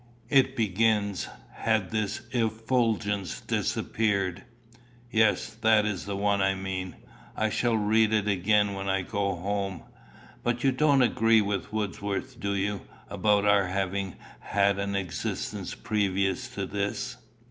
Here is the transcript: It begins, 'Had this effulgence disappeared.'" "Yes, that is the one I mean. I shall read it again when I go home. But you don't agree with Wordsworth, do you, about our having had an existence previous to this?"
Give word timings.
It 0.31 0.55
begins, 0.55 1.27
'Had 1.53 1.91
this 1.91 2.21
effulgence 2.31 3.39
disappeared.'" 3.39 4.41
"Yes, 5.11 5.53
that 5.53 5.85
is 5.85 6.05
the 6.05 6.15
one 6.17 6.41
I 6.41 6.55
mean. 6.55 6.95
I 7.37 7.51
shall 7.51 7.77
read 7.77 8.11
it 8.11 8.27
again 8.27 8.73
when 8.73 8.89
I 8.89 9.03
go 9.03 9.35
home. 9.35 9.83
But 10.41 10.63
you 10.63 10.71
don't 10.71 11.03
agree 11.03 11.41
with 11.41 11.71
Wordsworth, 11.71 12.39
do 12.39 12.55
you, 12.55 12.81
about 13.11 13.45
our 13.45 13.67
having 13.67 14.15
had 14.39 14.79
an 14.79 14.95
existence 14.95 15.75
previous 15.75 16.47
to 16.55 16.65
this?" 16.65 17.17